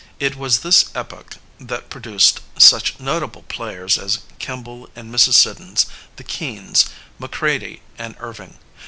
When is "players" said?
3.43-3.99